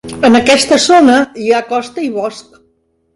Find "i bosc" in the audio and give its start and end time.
2.09-2.57